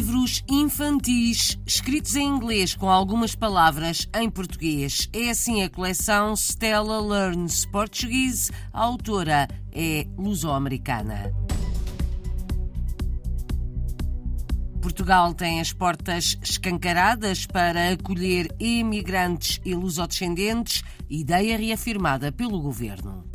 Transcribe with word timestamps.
livros 0.00 0.42
infantis 0.48 1.58
escritos 1.66 2.16
em 2.16 2.26
inglês 2.26 2.74
com 2.74 2.88
algumas 2.88 3.34
palavras 3.34 4.08
em 4.14 4.30
português. 4.30 5.10
É 5.12 5.28
assim 5.28 5.62
a 5.62 5.68
coleção 5.68 6.34
Stella 6.34 6.98
Learns 7.02 7.66
Portuguese. 7.66 8.50
A 8.72 8.80
autora 8.80 9.46
é 9.70 10.06
luso-americana. 10.16 11.30
Portugal 14.80 15.34
tem 15.34 15.60
as 15.60 15.70
portas 15.70 16.38
escancaradas 16.42 17.44
para 17.44 17.90
acolher 17.90 18.48
imigrantes 18.58 19.60
e 19.66 19.74
lusodescendentes, 19.74 20.82
ideia 21.10 21.58
reafirmada 21.58 22.32
pelo 22.32 22.58
governo. 22.58 23.29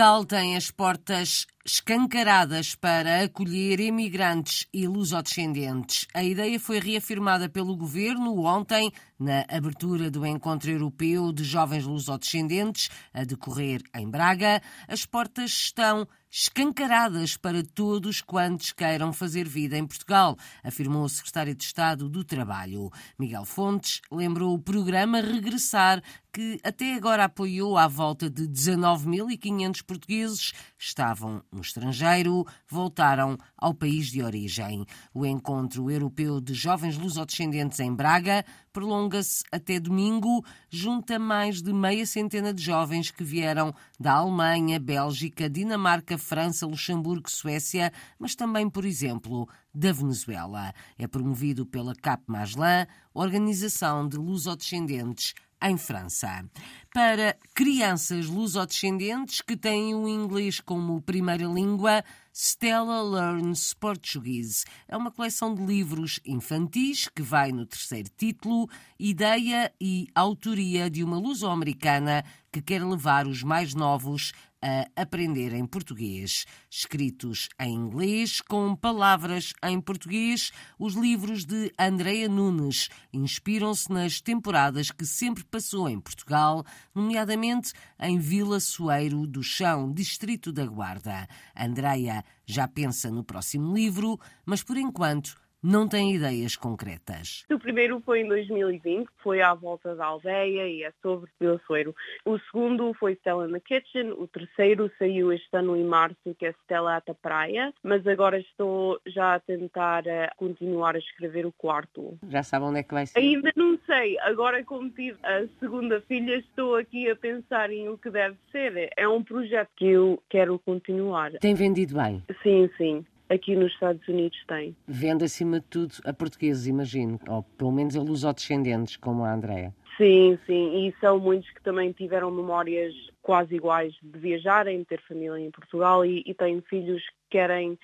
Portugal 0.00 0.24
tem 0.24 0.56
as 0.56 0.70
portas 0.70 1.46
escancaradas 1.62 2.74
para 2.74 3.24
acolher 3.24 3.80
imigrantes 3.80 4.66
e 4.72 4.88
lusodescendentes. 4.88 6.06
A 6.14 6.24
ideia 6.24 6.58
foi 6.58 6.80
reafirmada 6.80 7.50
pelo 7.50 7.76
governo 7.76 8.44
ontem 8.46 8.90
na 9.18 9.44
abertura 9.46 10.10
do 10.10 10.24
Encontro 10.24 10.70
Europeu 10.70 11.30
de 11.30 11.44
Jovens 11.44 11.84
Lusodescendentes, 11.84 12.88
a 13.12 13.24
decorrer 13.24 13.82
em 13.94 14.08
Braga. 14.08 14.62
As 14.88 15.04
portas 15.04 15.50
estão 15.50 16.08
escancaradas 16.30 17.36
para 17.36 17.62
todos 17.62 18.22
quantos 18.22 18.72
queiram 18.72 19.12
fazer 19.12 19.46
vida 19.46 19.76
em 19.76 19.86
Portugal, 19.86 20.36
afirmou 20.64 21.04
o 21.04 21.08
secretário 21.08 21.54
de 21.54 21.64
Estado 21.64 22.08
do 22.08 22.24
Trabalho. 22.24 22.88
Miguel 23.18 23.44
Fontes 23.44 24.00
lembrou 24.10 24.54
o 24.54 24.62
programa 24.62 25.20
Regressar, 25.20 26.00
que 26.32 26.60
até 26.62 26.94
agora 26.94 27.24
apoiou 27.24 27.76
à 27.76 27.88
volta 27.88 28.30
de 28.30 28.46
19.500 28.48 29.82
portugueses 29.82 30.52
estavam 30.78 31.42
no 31.50 31.60
estrangeiro, 31.60 32.46
voltaram 32.68 33.36
ao 33.56 33.74
país 33.74 34.06
de 34.06 34.22
origem. 34.22 34.86
O 35.12 35.26
Encontro 35.26 35.90
Europeu 35.90 36.40
de 36.40 36.54
Jovens 36.54 36.96
Lusodescendentes 36.96 37.80
em 37.80 37.94
Braga 37.94 38.44
prolonga-se 38.72 39.42
até 39.50 39.80
domingo, 39.80 40.44
junta 40.68 41.18
mais 41.18 41.60
de 41.60 41.72
meia 41.72 42.06
centena 42.06 42.54
de 42.54 42.62
jovens 42.62 43.10
que 43.10 43.24
vieram 43.24 43.74
da 43.98 44.12
Alemanha, 44.12 44.78
Bélgica, 44.78 45.50
Dinamarca, 45.50 46.16
França, 46.16 46.66
Luxemburgo, 46.66 47.30
Suécia, 47.30 47.92
mas 48.18 48.34
também, 48.34 48.70
por 48.70 48.84
exemplo, 48.84 49.48
da 49.74 49.92
Venezuela. 49.92 50.72
É 50.96 51.06
promovido 51.08 51.66
pela 51.66 51.94
Cap 51.94 52.22
Maslan, 52.26 52.86
Organização 53.12 54.08
de 54.08 54.16
Lusodescendentes 54.16 55.34
em 55.62 55.76
França. 55.76 56.44
Para 56.92 57.36
crianças 57.54 58.26
lusodescendentes 58.26 59.40
que 59.40 59.56
têm 59.56 59.94
o 59.94 60.08
inglês 60.08 60.58
como 60.58 61.00
primeira 61.00 61.44
língua, 61.44 62.02
Stella 62.34 63.00
Learns 63.00 63.72
Portuguese. 63.74 64.64
É 64.88 64.96
uma 64.96 65.12
coleção 65.12 65.54
de 65.54 65.64
livros 65.64 66.18
infantis 66.24 67.06
que 67.06 67.22
vai 67.22 67.52
no 67.52 67.64
terceiro 67.64 68.08
título, 68.16 68.68
ideia 68.98 69.72
e 69.80 70.08
autoria 70.16 70.90
de 70.90 71.04
uma 71.04 71.16
luso-americana 71.16 72.24
que 72.50 72.60
quer 72.60 72.84
levar 72.84 73.28
os 73.28 73.44
mais 73.44 73.72
novos 73.72 74.32
a 74.62 75.02
aprender 75.02 75.54
em 75.54 75.64
português. 75.64 76.44
Escritos 76.70 77.48
em 77.58 77.74
inglês, 77.74 78.40
com 78.40 78.76
palavras 78.76 79.52
em 79.62 79.80
português, 79.80 80.52
os 80.78 80.94
livros 80.94 81.44
de 81.44 81.72
Andrea 81.78 82.28
Nunes 82.28 82.88
inspiram-se 83.12 83.90
nas 83.90 84.20
temporadas 84.20 84.90
que 84.90 85.06
sempre 85.06 85.44
passou 85.44 85.88
em 85.88 85.98
Portugal, 85.98 86.64
nomeadamente 86.94 87.72
em 87.98 88.18
Vila 88.18 88.60
Soeiro 88.60 89.26
do 89.26 89.42
Chão, 89.42 89.92
Distrito 89.92 90.52
da 90.52 90.66
Guarda. 90.66 91.28
Andrea 91.56 92.24
já 92.46 92.66
pensa 92.66 93.10
no 93.10 93.24
próximo 93.24 93.74
livro, 93.74 94.18
mas 94.44 94.62
por 94.62 94.76
enquanto 94.76 95.36
não 95.62 95.86
tem 95.86 96.14
ideias 96.14 96.56
concretas. 96.56 97.44
O 97.50 97.58
primeiro 97.58 98.00
foi 98.00 98.20
em 98.20 98.28
2020, 98.28 99.08
foi 99.22 99.42
à 99.42 99.54
volta 99.54 99.94
da 99.94 100.06
aldeia 100.06 100.68
e 100.68 100.82
é 100.82 100.92
sobre 101.02 101.30
Soeiro. 101.66 101.94
O 102.24 102.38
segundo 102.38 102.92
foi 102.94 103.12
Stella 103.14 103.48
in 103.48 103.52
the 103.52 103.60
Kitchen, 103.60 104.12
o 104.12 104.26
terceiro 104.26 104.90
saiu 104.98 105.32
este 105.32 105.48
ano 105.52 105.76
em 105.76 105.84
março, 105.84 106.16
que 106.38 106.46
é 106.46 106.52
Stella 106.64 106.96
at 106.96 107.04
the 107.04 107.14
Praia, 107.14 107.72
mas 107.82 108.06
agora 108.06 108.38
estou 108.38 108.98
já 109.06 109.34
a 109.34 109.40
tentar 109.40 110.06
eh, 110.06 110.30
continuar 110.36 110.96
a 110.96 110.98
escrever 110.98 111.44
o 111.46 111.52
quarto. 111.52 112.18
Já 112.28 112.42
sabe 112.42 112.64
onde 112.64 112.80
é 112.80 112.82
que 112.82 112.94
vai 112.94 113.06
ser? 113.06 113.18
Ainda 113.18 113.52
não 113.54 113.78
sei, 113.86 114.18
agora 114.20 114.64
como 114.64 114.90
tive 114.90 115.18
a 115.22 115.46
segunda 115.58 116.00
filha, 116.02 116.36
estou 116.36 116.76
aqui 116.76 117.10
a 117.10 117.16
pensar 117.16 117.70
em 117.70 117.88
o 117.88 117.98
que 117.98 118.10
deve 118.10 118.36
ser. 118.50 118.90
É 118.96 119.06
um 119.06 119.22
projeto 119.22 119.68
que 119.76 119.86
eu 119.86 120.22
quero 120.28 120.58
continuar. 120.58 121.32
Tem 121.32 121.54
vendido 121.54 121.96
bem? 121.96 122.22
Sim, 122.42 122.70
sim 122.76 123.04
aqui 123.30 123.54
nos 123.54 123.72
Estados 123.72 124.06
Unidos 124.08 124.38
tem. 124.46 124.76
Vende 124.86 125.24
acima 125.24 125.60
de 125.60 125.66
tudo 125.66 125.94
a 126.04 126.12
portugueses, 126.12 126.66
imagino, 126.66 127.18
ou 127.28 127.42
pelo 127.42 127.72
menos 127.72 127.96
a 127.96 128.02
lusodescendentes, 128.02 128.96
como 128.96 129.24
a 129.24 129.32
Andrea. 129.32 129.72
Sim, 129.96 130.38
sim, 130.46 130.86
e 130.86 130.94
são 131.00 131.18
muitos 131.18 131.50
que 131.50 131.62
também 131.62 131.92
tiveram 131.92 132.30
memórias 132.30 132.94
quase 133.22 133.54
iguais 133.54 133.94
de 134.02 134.18
viajarem, 134.18 134.78
de 134.78 134.84
ter 134.86 135.00
família 135.02 135.38
em 135.38 135.50
Portugal 135.50 136.04
e, 136.04 136.22
e 136.26 136.34
têm 136.34 136.60
filhos 136.62 137.02
que 137.02 137.38
querem 137.38 137.78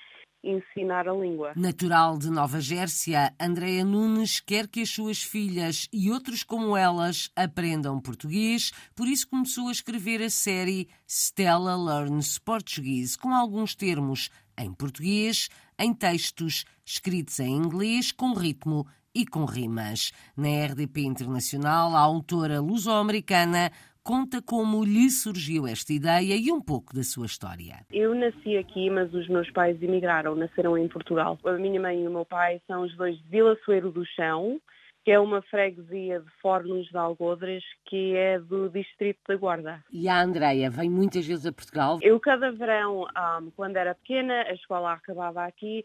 ensinar 0.47 1.09
a 1.09 1.13
língua. 1.13 1.53
Natural 1.57 2.17
de 2.19 2.31
Nova 2.31 2.61
Gércia, 2.61 3.35
Andréa 3.41 3.85
Nunes 3.85 4.41
quer 4.41 4.69
que 4.69 4.81
as 4.81 4.91
suas 4.91 5.23
filhas 5.23 5.89
e 5.93 6.11
outros 6.11 6.43
como 6.43 6.77
elas 6.77 7.31
aprendam 7.35 8.01
português, 8.01 8.73
por 8.95 9.09
isso 9.09 9.29
começou 9.29 9.69
a 9.69 9.73
escrever 9.73 10.23
a 10.23 10.31
série 10.31 10.89
Stella 11.07 11.77
Learns 11.77 12.39
Portuguese, 12.39 13.19
com 13.19 13.35
alguns 13.35 13.75
termos 13.75 14.31
em 14.59 14.73
português, 14.73 15.49
em 15.79 15.93
textos 15.93 16.65
escritos 16.85 17.39
em 17.41 17.57
inglês, 17.57 18.13
com 18.13 18.33
ritmo 18.33 18.87
e 19.15 19.27
com 19.27 19.45
rimas. 19.45 20.13
Na 20.37 20.49
RDP 20.67 21.03
Internacional, 21.03 21.97
a 21.97 22.01
autora 22.01 22.61
luso-americana 22.61 23.73
conta 24.07 24.41
como 24.41 24.85
lhe 24.85 25.11
surgiu 25.11 25.67
esta 25.67 25.93
ideia 25.93 26.37
e 26.37 26.53
um 26.53 26.61
pouco 26.61 26.95
da 26.95 27.03
sua 27.03 27.27
história. 27.27 27.85
Eu 27.91 28.15
nasci 28.15 28.57
aqui, 28.57 28.89
mas 28.89 29.13
os 29.13 29.27
meus 29.27 29.51
pais 29.51 29.83
emigraram, 29.83 30.37
nasceram 30.37 30.79
em 30.79 30.87
Portugal. 30.87 31.37
A 31.45 31.55
minha 31.55 31.81
mãe 31.81 32.05
e 32.05 32.07
o 32.07 32.11
meu 32.13 32.25
pai 32.25 32.63
são 32.69 32.83
os 32.83 32.97
dois 32.97 33.19
de 33.19 33.29
Vila 33.29 33.59
Soeiro 33.65 33.91
do 33.91 34.07
Chão, 34.07 34.61
que 35.05 35.11
é 35.11 35.19
uma 35.19 35.43
freguesia 35.43 36.21
de 36.21 36.31
Fornos 36.41 36.87
de 36.87 36.97
Algodres, 36.97 37.65
que 37.87 38.15
é 38.15 38.39
do 38.39 38.69
Distrito 38.69 39.19
da 39.27 39.35
Guarda. 39.35 39.83
E 39.93 40.09
a 40.09 40.23
Andreia 40.23 40.71
vem 40.71 40.89
muitas 40.89 41.27
vezes 41.27 41.45
a 41.45 41.53
Portugal? 41.53 41.99
Eu 42.01 42.21
cada 42.21 42.53
verão, 42.53 43.03
um, 43.03 43.51
quando 43.57 43.77
era 43.77 43.93
pequena, 43.97 44.43
a 44.43 44.53
escola 44.53 44.93
acabava 44.93 45.45
aqui 45.45 45.85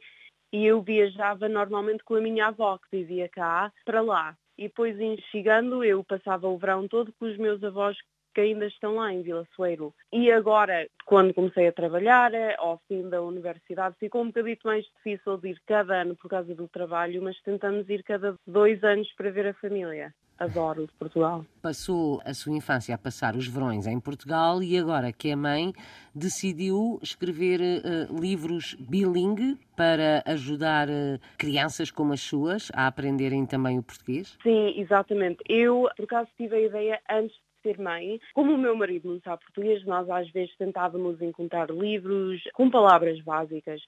e 0.53 0.63
eu 0.63 0.83
viajava 0.83 1.49
normalmente 1.49 2.03
com 2.03 2.13
a 2.13 2.21
minha 2.21 2.49
avó, 2.49 2.77
que 2.77 2.97
vivia 2.97 3.27
cá, 3.27 3.73
para 3.83 4.01
lá. 4.01 4.37
E 4.61 4.63
depois, 4.65 4.95
chegando, 5.31 5.83
eu 5.83 6.03
passava 6.03 6.47
o 6.47 6.55
verão 6.55 6.87
todo 6.87 7.11
com 7.13 7.25
os 7.25 7.35
meus 7.37 7.63
avós 7.63 7.97
que 8.33 8.41
ainda 8.41 8.65
estão 8.65 8.95
lá 8.95 9.13
em 9.13 9.21
Vila 9.21 9.47
Soeiro. 9.55 9.93
E 10.11 10.31
agora, 10.31 10.87
quando 11.05 11.33
comecei 11.33 11.67
a 11.67 11.73
trabalhar, 11.73 12.31
ao 12.57 12.81
fim 12.87 13.09
da 13.09 13.21
universidade, 13.21 13.95
ficou 13.99 14.21
um 14.21 14.27
bocadito 14.27 14.67
mais 14.67 14.85
difícil 14.95 15.37
de 15.37 15.49
ir 15.49 15.61
cada 15.65 16.01
ano 16.01 16.15
por 16.15 16.29
causa 16.29 16.53
do 16.55 16.67
trabalho, 16.67 17.21
mas 17.21 17.41
tentamos 17.41 17.89
ir 17.89 18.03
cada 18.03 18.35
dois 18.45 18.83
anos 18.83 19.11
para 19.13 19.31
ver 19.31 19.47
a 19.47 19.53
família. 19.53 20.13
Adoro 20.41 20.89
Portugal. 20.97 21.45
Passou 21.61 22.19
a 22.25 22.33
sua 22.33 22.55
infância 22.55 22.95
a 22.95 22.97
passar 22.97 23.35
os 23.35 23.47
verões 23.47 23.85
em 23.85 23.99
Portugal 23.99 24.63
e 24.63 24.75
agora 24.75 25.13
que 25.13 25.29
é 25.29 25.35
mãe, 25.35 25.71
decidiu 26.15 26.97
escrever 27.03 27.59
uh, 27.61 28.19
livros 28.19 28.73
bilingue 28.79 29.55
para 29.77 30.23
ajudar 30.25 30.89
uh, 30.89 31.19
crianças 31.37 31.91
como 31.91 32.13
as 32.13 32.21
suas 32.21 32.71
a 32.73 32.87
aprenderem 32.87 33.45
também 33.45 33.77
o 33.77 33.83
português? 33.83 34.35
Sim, 34.41 34.73
exatamente. 34.79 35.43
Eu, 35.47 35.87
por 35.95 36.05
acaso, 36.05 36.29
tive 36.35 36.55
a 36.55 36.61
ideia 36.61 36.99
antes 37.07 37.37
ser 37.61 37.79
mãe. 37.79 38.19
Como 38.33 38.53
o 38.53 38.57
meu 38.57 38.75
marido 38.75 39.09
não 39.09 39.19
sabe 39.21 39.43
português, 39.43 39.83
nós 39.85 40.09
às 40.09 40.29
vezes 40.31 40.55
tentávamos 40.57 41.21
encontrar 41.21 41.69
livros 41.69 42.41
com 42.53 42.69
palavras 42.69 43.19
básicas. 43.21 43.81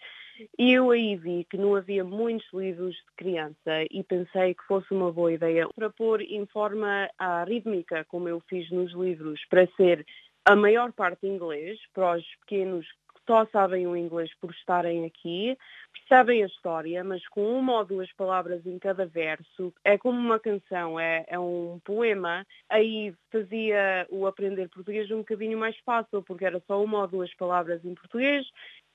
E 0.58 0.74
eu 0.74 0.92
aí 0.92 1.16
vi 1.16 1.46
que 1.50 1.58
não 1.58 1.76
havia 1.76 2.04
muitos 2.04 2.48
livros 2.54 2.96
de 2.96 3.16
criança 3.16 3.84
e 3.92 4.04
pensei 4.04 4.56
que 4.56 4.64
fosse 4.68 4.92
uma 4.92 5.12
boa 5.12 5.32
ideia 5.32 5.68
para 5.76 5.90
pôr 5.90 6.22
em 6.22 6.46
forma 6.48 7.10
a 7.20 7.44
rítmica, 7.44 8.04
como 8.06 8.28
eu 8.28 8.40
fiz 8.50 8.70
nos 8.72 8.92
livros, 8.94 9.40
para 9.50 9.68
ser 9.78 10.06
a 10.46 10.56
maior 10.56 10.92
parte 10.92 11.26
em 11.26 11.36
inglês, 11.36 11.80
para 11.94 12.18
os 12.18 12.26
pequenos 12.42 12.86
só 13.28 13.46
sabem 13.48 13.88
o 13.88 13.96
inglês 13.96 14.32
por 14.40 14.52
estarem 14.52 15.06
aqui, 15.06 15.58
percebem 15.94 16.44
a 16.44 16.48
história, 16.48 17.04
mas 17.04 17.28
com 17.30 17.58
uma 17.58 17.78
ou 17.78 17.86
duas 17.86 18.12
palavras 18.14 18.66
em 18.66 18.78
cada 18.78 19.06
verso. 19.06 19.74
É 19.84 19.98
como 19.98 20.20
uma 20.20 20.40
canção, 20.40 21.00
é, 21.00 21.26
é 21.28 21.40
um 21.40 21.80
poema. 21.84 22.46
Aí 22.70 23.14
fazia 23.32 24.06
o 24.10 24.28
aprender 24.28 24.70
português 24.70 25.10
um 25.12 25.20
bocadinho 25.20 25.58
mais 25.58 25.78
fácil, 25.80 26.22
porque 26.24 26.46
era 26.46 26.62
só 26.68 26.84
uma 26.84 27.02
ou 27.02 27.08
duas 27.08 27.34
palavras 27.36 27.84
em 27.86 27.96
português 27.96 28.46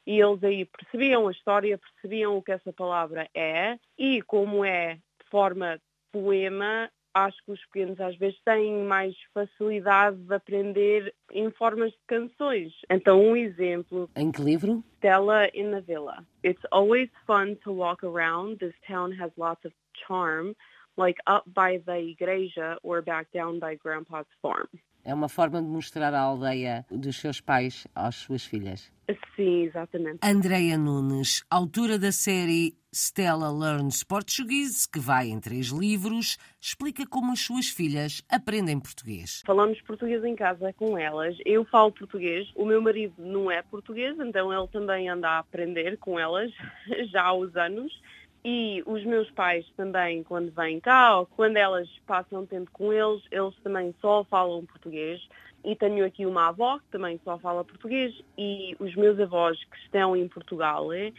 e 0.09 0.21
eles 0.21 0.43
aí 0.43 0.65
percebiam 0.65 1.29
a 1.29 1.33
história, 1.33 1.77
percebiam 1.79 2.37
o 2.37 2.43
que 2.43 2.53
essa 2.53 2.73
palavra 2.73 3.29
é 3.35 3.79
e 3.99 4.23
como 4.23 4.65
é 4.65 4.95
de 4.95 5.31
forma 5.31 5.79
poema, 6.11 6.91
acho 7.14 7.37
que 7.44 7.52
os 7.52 7.64
pequenos 7.66 8.00
às 8.00 8.16
vezes 8.16 8.38
têm 8.44 8.84
mais 8.84 9.14
facilidade 9.32 10.16
de 10.16 10.34
aprender 10.34 11.14
em 11.32 11.50
formas 11.50 11.93
de 11.93 11.99
canções. 12.06 12.72
Então, 12.90 13.20
um 13.20 13.37
exemplo. 13.37 14.08
Em 14.16 14.31
que 14.31 14.43
livro? 14.43 14.82
Stella 14.99 15.46
in 15.55 15.70
the 15.70 15.81
Villa. 15.81 16.25
It's 16.44 16.62
always 16.70 17.10
fun 17.26 17.56
to 17.64 17.72
walk 17.72 18.05
around. 18.05 18.58
This 18.58 18.75
town 18.87 19.12
has 19.20 19.31
lots 19.37 19.64
of 19.64 19.72
charm, 20.06 20.55
like 20.96 21.20
up 21.26 21.49
by 21.52 21.78
the 21.78 21.99
igreja 21.99 22.78
or 22.82 23.02
back 23.02 23.28
down 23.32 23.58
by 23.58 23.76
Grandpa's 23.76 24.26
farm. 24.43 24.69
É 25.08 25.14
uma 25.14 25.31
forma 25.31 25.62
de 25.62 25.66
mostrar 25.66 26.12
a 26.12 26.20
aldeia 26.20 26.84
dos 26.90 27.16
seus 27.16 27.40
pais 27.40 27.87
às 27.94 28.14
suas 28.14 28.44
filhas. 28.44 28.93
Sim, 29.34 29.62
exatamente. 29.62 30.19
Andreia 30.22 30.76
Nunes, 30.76 31.43
autora 31.49 31.99
da 31.99 32.12
série 32.12 32.75
Stella 32.93 33.50
Learns 33.50 34.05
Portuguese, 34.05 34.87
que 34.87 34.99
vai 34.99 35.28
em 35.28 35.40
três 35.40 35.69
livros, 35.69 36.37
explica 36.60 37.06
como 37.06 37.32
as 37.32 37.40
suas 37.40 37.70
filhas 37.70 38.22
aprendem 38.28 38.78
português. 38.78 39.43
Falamos 39.46 39.81
português 39.81 40.22
em 40.25 40.37
casa 40.37 40.75
com 40.75 40.99
elas. 40.99 41.34
Eu 41.46 41.64
falo 41.64 41.90
português, 41.90 42.46
o 42.55 42.66
meu 42.66 42.82
marido 42.82 43.14
não 43.16 43.50
é 43.50 43.62
português, 43.62 44.14
então 44.20 44.52
ele 44.52 44.69
também 44.69 45.08
anda 45.08 45.26
a 45.26 45.38
aprender 45.38 45.96
com 45.96 46.19
elas 46.19 46.52
já 47.10 47.22
há 47.22 47.32
uns 47.32 47.56
anos. 47.56 47.90
E 48.50 48.83
os 48.87 49.05
meus 49.05 49.31
pais 49.33 49.71
também, 49.77 50.23
quando 50.23 50.50
vêm 50.53 50.81
cá, 50.81 51.19
ou 51.19 51.27
quando 51.27 51.59
elas 51.59 51.87
passam 52.06 52.47
tempo 52.47 52.71
com 52.73 52.91
eles, 52.91 53.23
eles 53.31 53.55
também 53.62 53.95
só 54.00 54.25
falam 54.25 54.65
português. 54.65 55.21
E 55.62 55.77
tenho 55.77 56.03
aqui 56.03 56.25
uma 56.25 56.49
avó 56.49 56.79
que 56.79 56.87
também 56.91 57.21
só 57.23 57.39
fala 57.39 57.62
português 57.62 58.19
e 58.39 58.75
os 58.81 58.97
meus 58.97 59.21
avós 59.21 59.62
que 59.65 59.77
estão 59.81 60.17
em 60.17 60.27
Portugal, 60.29 60.91
é, 60.95 61.12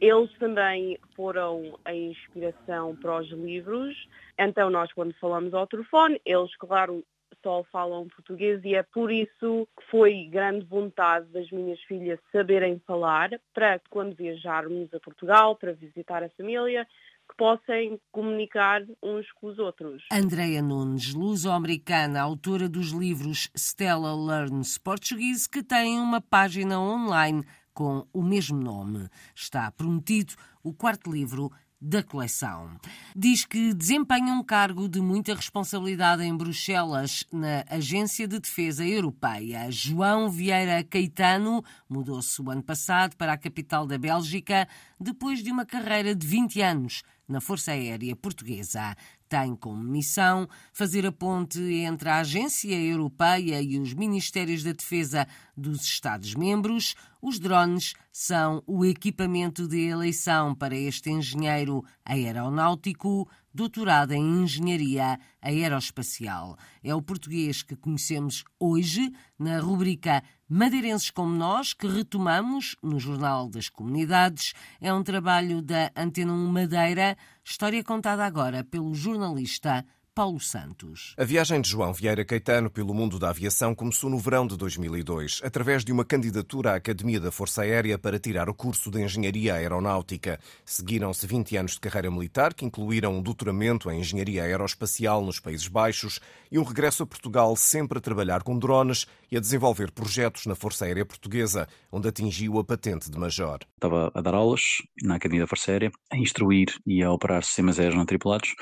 eles 0.00 0.32
também 0.40 0.98
foram 1.14 1.78
a 1.84 1.94
inspiração 1.94 2.96
para 2.96 3.20
os 3.20 3.30
livros. 3.30 3.94
Então 4.36 4.68
nós 4.68 4.92
quando 4.92 5.14
falamos 5.20 5.54
ao 5.54 5.68
telefone, 5.68 6.20
eles 6.26 6.56
claro 6.56 7.04
só 7.44 7.62
falam 7.70 8.08
português 8.08 8.64
e 8.64 8.74
é 8.74 8.82
por 8.82 9.12
isso 9.12 9.68
que 9.78 9.90
foi 9.90 10.24
grande 10.24 10.64
vontade 10.64 11.26
das 11.26 11.48
minhas 11.50 11.78
filhas 11.82 12.18
saberem 12.32 12.80
falar 12.86 13.30
para 13.52 13.78
quando 13.90 14.16
viajarmos 14.16 14.92
a 14.92 14.98
Portugal 14.98 15.54
para 15.54 15.74
visitar 15.74 16.24
a 16.24 16.30
família 16.30 16.86
que 17.28 17.36
possam 17.36 18.00
comunicar 18.10 18.82
uns 19.02 19.30
com 19.32 19.48
os 19.48 19.58
outros. 19.58 20.02
Andreia 20.10 20.62
Nunes, 20.62 21.14
luso-americana, 21.14 22.20
autora 22.20 22.68
dos 22.68 22.90
livros 22.90 23.50
Stella 23.56 24.14
Learns 24.14 24.78
Portuguese, 24.78 25.48
que 25.48 25.62
tem 25.62 25.98
uma 25.98 26.20
página 26.20 26.80
online 26.80 27.44
com 27.72 28.06
o 28.12 28.22
mesmo 28.22 28.58
nome. 28.58 29.08
Está 29.34 29.70
prometido 29.72 30.34
o 30.62 30.72
quarto 30.72 31.10
livro 31.10 31.50
da 31.84 32.02
coleção. 32.02 32.70
Diz 33.14 33.44
que 33.44 33.74
desempenha 33.74 34.32
um 34.32 34.42
cargo 34.42 34.88
de 34.88 35.02
muita 35.02 35.34
responsabilidade 35.34 36.22
em 36.22 36.34
Bruxelas, 36.34 37.26
na 37.30 37.62
Agência 37.68 38.26
de 38.26 38.40
Defesa 38.40 38.86
Europeia. 38.86 39.70
João 39.70 40.30
Vieira 40.30 40.82
Caetano 40.82 41.62
mudou-se 41.86 42.40
o 42.40 42.50
ano 42.50 42.62
passado 42.62 43.14
para 43.16 43.34
a 43.34 43.38
capital 43.38 43.86
da 43.86 43.98
Bélgica 43.98 44.66
depois 44.98 45.42
de 45.42 45.52
uma 45.52 45.66
carreira 45.66 46.14
de 46.14 46.26
20 46.26 46.62
anos 46.62 47.02
na 47.28 47.40
Força 47.40 47.72
Aérea 47.72 48.16
Portuguesa. 48.16 48.96
Tem 49.34 49.56
como 49.56 49.82
missão 49.82 50.48
fazer 50.72 51.04
a 51.04 51.10
ponte 51.10 51.60
entre 51.60 52.08
a 52.08 52.18
Agência 52.18 52.80
Europeia 52.80 53.60
e 53.60 53.80
os 53.80 53.92
Ministérios 53.92 54.62
da 54.62 54.70
Defesa 54.70 55.26
dos 55.56 55.82
Estados-membros. 55.82 56.94
Os 57.20 57.40
drones 57.40 57.94
são 58.12 58.62
o 58.64 58.84
equipamento 58.84 59.66
de 59.66 59.88
eleição 59.88 60.54
para 60.54 60.76
este 60.76 61.10
engenheiro 61.10 61.84
aeronáutico 62.04 63.28
doutorado 63.54 64.12
em 64.12 64.42
Engenharia 64.42 65.18
Aeroespacial. 65.40 66.58
É 66.82 66.92
o 66.92 67.00
português 67.00 67.62
que 67.62 67.76
conhecemos 67.76 68.44
hoje 68.58 69.12
na 69.38 69.60
rubrica 69.60 70.24
Madeirenses 70.48 71.10
como 71.10 71.34
Nós, 71.34 71.72
que 71.72 71.86
retomamos 71.86 72.76
no 72.82 72.98
Jornal 72.98 73.48
das 73.48 73.68
Comunidades. 73.68 74.54
É 74.80 74.92
um 74.92 75.04
trabalho 75.04 75.62
da 75.62 75.92
Antena 75.96 76.32
1 76.32 76.48
Madeira, 76.48 77.16
história 77.44 77.82
contada 77.84 78.26
agora 78.26 78.64
pelo 78.64 78.92
jornalista 78.92 79.86
Paulo 80.14 80.38
Santos. 80.38 81.12
A 81.18 81.24
viagem 81.24 81.60
de 81.60 81.68
João 81.68 81.92
Vieira 81.92 82.24
Caetano 82.24 82.70
pelo 82.70 82.94
mundo 82.94 83.18
da 83.18 83.30
aviação 83.30 83.74
começou 83.74 84.08
no 84.08 84.16
verão 84.16 84.46
de 84.46 84.56
2002, 84.56 85.40
através 85.42 85.84
de 85.84 85.90
uma 85.90 86.04
candidatura 86.04 86.70
à 86.70 86.76
Academia 86.76 87.18
da 87.18 87.32
Força 87.32 87.62
Aérea 87.62 87.98
para 87.98 88.16
tirar 88.16 88.48
o 88.48 88.54
curso 88.54 88.92
de 88.92 89.02
Engenharia 89.02 89.54
Aeronáutica. 89.54 90.38
Seguiram-se 90.64 91.26
20 91.26 91.56
anos 91.56 91.72
de 91.72 91.80
carreira 91.80 92.12
militar, 92.12 92.54
que 92.54 92.64
incluíram 92.64 93.12
um 93.16 93.20
doutoramento 93.20 93.90
em 93.90 93.98
Engenharia 93.98 94.44
Aeroespacial 94.44 95.20
nos 95.20 95.40
Países 95.40 95.66
Baixos 95.66 96.20
e 96.48 96.60
um 96.60 96.62
regresso 96.62 97.02
a 97.02 97.06
Portugal 97.06 97.56
sempre 97.56 97.98
a 97.98 98.00
trabalhar 98.00 98.44
com 98.44 98.56
drones 98.56 99.08
e 99.32 99.36
a 99.36 99.40
desenvolver 99.40 99.90
projetos 99.90 100.46
na 100.46 100.54
Força 100.54 100.84
Aérea 100.84 101.04
Portuguesa, 101.04 101.66
onde 101.90 102.06
atingiu 102.06 102.60
a 102.60 102.64
patente 102.64 103.10
de 103.10 103.18
Major. 103.18 103.58
Estava 103.74 104.12
a 104.14 104.20
dar 104.20 104.34
aulas 104.34 104.80
na 105.02 105.16
Academia 105.16 105.42
da 105.42 105.48
Força 105.48 105.72
Aérea, 105.72 105.90
a 106.12 106.16
instruir 106.16 106.68
e 106.86 107.02
a 107.02 107.10
operar 107.10 107.42
sistemas 107.42 107.80
aéreos 107.80 107.96
não 107.96 108.06
tripulados 108.06 108.54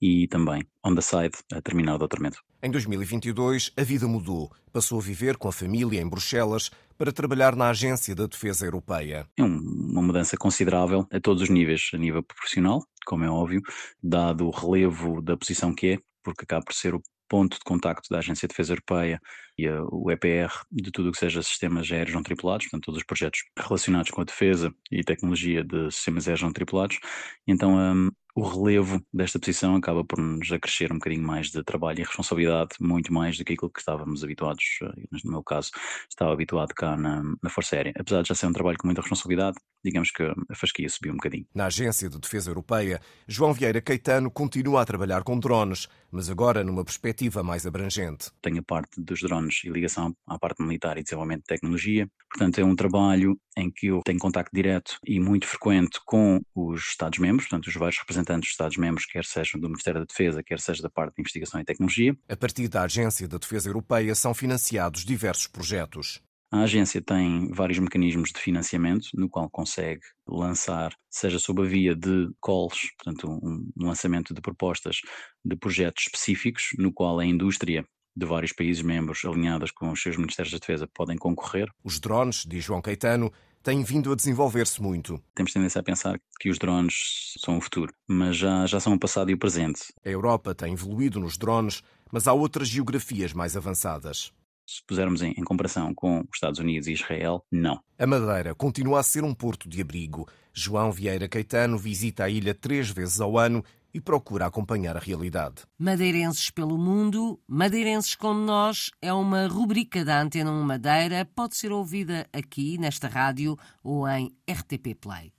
e 0.00 0.26
também 0.28 0.62
on 0.84 0.94
the 0.94 1.00
side 1.00 1.34
a 1.52 1.60
terminar 1.60 1.94
o 1.94 1.98
doutoramento. 1.98 2.42
Em 2.62 2.70
2022, 2.70 3.72
a 3.76 3.82
vida 3.82 4.06
mudou. 4.08 4.50
Passou 4.72 4.98
a 4.98 5.02
viver 5.02 5.36
com 5.36 5.48
a 5.48 5.52
família 5.52 6.00
em 6.00 6.08
Bruxelas 6.08 6.70
para 6.98 7.12
trabalhar 7.12 7.54
na 7.54 7.68
Agência 7.68 8.14
da 8.14 8.26
Defesa 8.26 8.66
Europeia. 8.66 9.26
É 9.36 9.42
uma 9.42 10.02
mudança 10.02 10.36
considerável 10.36 11.06
a 11.12 11.20
todos 11.20 11.42
os 11.42 11.50
níveis, 11.50 11.90
a 11.92 11.98
nível 11.98 12.22
profissional, 12.22 12.82
como 13.04 13.24
é 13.24 13.30
óbvio, 13.30 13.60
dado 14.02 14.46
o 14.46 14.50
relevo 14.50 15.20
da 15.20 15.36
posição 15.36 15.74
que 15.74 15.92
é, 15.94 15.98
porque 16.22 16.44
acaba 16.44 16.64
por 16.64 16.74
ser 16.74 16.94
o 16.94 17.02
ponto 17.28 17.58
de 17.58 17.64
contacto 17.64 18.08
da 18.10 18.18
Agência 18.18 18.46
de 18.46 18.52
Defesa 18.52 18.72
Europeia 18.72 19.20
e 19.58 19.66
a, 19.66 19.82
o 19.84 20.10
EPR 20.10 20.52
de 20.70 20.90
tudo 20.90 21.08
o 21.08 21.12
que 21.12 21.18
seja 21.18 21.42
sistemas 21.42 21.90
aéreos 21.90 22.14
não 22.14 22.22
tripulados, 22.22 22.66
portanto, 22.66 22.84
todos 22.84 22.98
os 22.98 23.04
projetos 23.04 23.40
relacionados 23.58 24.10
com 24.10 24.20
a 24.20 24.24
defesa 24.24 24.72
e 24.90 25.02
tecnologia 25.02 25.62
de 25.64 25.90
sistemas 25.90 26.26
aéreos 26.26 26.42
não 26.42 26.52
tripulados. 26.52 26.98
Então, 27.46 27.76
um, 27.76 28.10
o 28.36 28.42
relevo 28.42 29.02
desta 29.10 29.38
posição 29.38 29.76
acaba 29.76 30.04
por 30.04 30.20
nos 30.20 30.52
acrescer 30.52 30.92
um 30.92 30.96
bocadinho 30.96 31.26
mais 31.26 31.50
de 31.50 31.64
trabalho 31.64 32.00
e 32.00 32.02
responsabilidade, 32.02 32.72
muito 32.78 33.10
mais 33.10 33.38
do 33.38 33.44
que 33.46 33.54
aquilo 33.54 33.70
que 33.70 33.80
estávamos 33.80 34.22
habituados, 34.22 34.62
eh, 34.82 35.06
no 35.24 35.30
meu 35.32 35.42
caso, 35.42 35.70
estava 36.06 36.34
habituado 36.34 36.74
cá 36.74 36.98
na, 36.98 37.22
na 37.42 37.48
Força 37.48 37.76
Aérea. 37.76 37.94
Apesar 37.98 38.20
de 38.20 38.28
já 38.28 38.34
ser 38.34 38.46
um 38.46 38.52
trabalho 38.52 38.76
com 38.76 38.88
muita 38.88 39.00
responsabilidade, 39.00 39.56
digamos 39.82 40.10
que 40.10 40.22
a 40.22 40.54
fasquia 40.54 40.86
subiu 40.90 41.12
um 41.12 41.16
bocadinho. 41.16 41.46
Na 41.54 41.66
Agência 41.66 42.10
de 42.10 42.18
Defesa 42.18 42.50
Europeia, 42.50 43.00
João 43.26 43.54
Vieira 43.54 43.80
Caetano 43.80 44.30
continua 44.30 44.82
a 44.82 44.84
trabalhar 44.84 45.22
com 45.22 45.38
drones, 45.38 45.88
mas 46.10 46.28
agora 46.28 46.62
numa 46.62 46.84
perspectiva 46.84 47.42
mais 47.42 47.66
abrangente. 47.66 48.30
Tenho 48.42 48.58
a 48.58 48.62
parte 48.62 49.00
dos 49.00 49.20
drones 49.22 49.62
e 49.64 49.70
ligação 49.70 50.14
à 50.26 50.38
parte 50.38 50.62
militar 50.62 50.98
e 50.98 51.02
desenvolvimento 51.02 51.40
de 51.40 51.46
tecnologia, 51.46 52.06
portanto 52.28 52.58
é 52.58 52.64
um 52.64 52.76
trabalho 52.76 53.38
em 53.56 53.70
que 53.70 53.86
eu 53.86 54.02
tenho 54.04 54.18
contacto 54.18 54.50
direto 54.54 54.98
e 55.06 55.18
muito 55.18 55.46
frequente 55.46 55.98
com 56.04 56.40
os 56.54 56.88
Estados-membros, 56.88 57.48
portanto 57.48 57.68
os 57.68 57.74
vários 57.74 57.98
representantes 57.98 58.25
dos 58.34 58.48
Estados-membros, 58.48 59.06
quer 59.06 59.24
sejam 59.24 59.60
do 59.60 59.68
Ministério 59.68 60.00
da 60.00 60.06
Defesa, 60.06 60.42
quer 60.42 60.58
seja 60.58 60.82
da 60.82 60.90
parte 60.90 61.14
de 61.14 61.22
investigação 61.22 61.60
e 61.60 61.64
tecnologia. 61.64 62.16
A 62.28 62.36
partir 62.36 62.68
da 62.68 62.82
Agência 62.82 63.28
da 63.28 63.38
Defesa 63.38 63.68
Europeia 63.68 64.14
são 64.14 64.34
financiados 64.34 65.04
diversos 65.04 65.46
projetos. 65.46 66.20
A 66.50 66.60
agência 66.62 67.02
tem 67.02 67.50
vários 67.52 67.78
mecanismos 67.78 68.30
de 68.30 68.40
financiamento, 68.40 69.08
no 69.14 69.28
qual 69.28 69.50
consegue 69.50 70.00
lançar, 70.26 70.94
seja 71.10 71.40
sob 71.40 71.62
a 71.62 71.64
via 71.64 71.94
de 71.94 72.30
calls, 72.40 72.92
portanto, 72.96 73.28
um 73.28 73.70
lançamento 73.76 74.32
de 74.32 74.40
propostas 74.40 75.00
de 75.44 75.56
projetos 75.56 76.04
específicos, 76.04 76.68
no 76.78 76.92
qual 76.92 77.18
a 77.18 77.26
indústria 77.26 77.84
de 78.16 78.24
vários 78.24 78.52
países 78.52 78.82
membros 78.82 79.22
alinhadas 79.24 79.70
com 79.70 79.90
os 79.90 80.00
seus 80.00 80.16
Ministérios 80.16 80.52
da 80.52 80.58
Defesa 80.58 80.86
podem 80.86 81.18
concorrer. 81.18 81.68
Os 81.84 82.00
drones, 82.00 82.44
diz 82.46 82.64
João 82.64 82.80
Caetano, 82.80 83.30
têm 83.62 83.82
vindo 83.82 84.10
a 84.12 84.14
desenvolver-se 84.16 84.80
muito. 84.80 85.20
Temos 85.34 85.52
tendência 85.52 85.80
a 85.80 85.84
pensar 85.84 86.18
que 86.40 86.48
os 86.48 86.58
drones 86.58 87.34
são 87.38 87.58
o 87.58 87.60
futuro, 87.60 87.92
mas 88.08 88.36
já, 88.36 88.64
já 88.66 88.80
são 88.80 88.94
o 88.94 88.98
passado 88.98 89.30
e 89.30 89.34
o 89.34 89.38
presente. 89.38 89.92
A 90.04 90.08
Europa 90.08 90.54
tem 90.54 90.72
evoluído 90.72 91.20
nos 91.20 91.36
drones, 91.36 91.82
mas 92.10 92.26
há 92.26 92.32
outras 92.32 92.68
geografias 92.68 93.32
mais 93.32 93.56
avançadas. 93.56 94.32
Se 94.66 94.82
pusermos 94.84 95.22
em, 95.22 95.30
em, 95.30 95.44
comparação 95.44 95.94
com 95.94 96.20
os 96.20 96.34
Estados 96.34 96.58
Unidos 96.58 96.88
e 96.88 96.92
Israel, 96.92 97.44
não. 97.52 97.80
A 97.98 98.06
Madeira 98.06 98.54
continua 98.54 99.00
a 99.00 99.02
ser 99.02 99.22
um 99.22 99.34
porto 99.34 99.68
de 99.68 99.80
abrigo. 99.80 100.28
João 100.52 100.90
Vieira 100.90 101.28
Caetano 101.28 101.78
visita 101.78 102.24
a 102.24 102.30
ilha 102.30 102.54
três 102.54 102.90
vezes 102.90 103.20
ao 103.20 103.38
ano 103.38 103.62
e 103.96 104.00
procura 104.00 104.44
acompanhar 104.44 104.94
a 104.94 105.00
realidade. 105.00 105.62
Madeirenses 105.78 106.50
pelo 106.50 106.76
mundo, 106.76 107.40
Madeirenses 107.48 108.14
como 108.14 108.38
nós, 108.38 108.90
é 109.00 109.10
uma 109.10 109.46
rubrica 109.46 110.04
da 110.04 110.20
Antena 110.20 110.50
1 110.50 110.62
Madeira, 110.62 111.24
pode 111.24 111.56
ser 111.56 111.72
ouvida 111.72 112.26
aqui 112.30 112.76
nesta 112.76 113.08
rádio 113.08 113.56
ou 113.82 114.06
em 114.06 114.36
RTP 114.46 114.94
Play. 115.00 115.32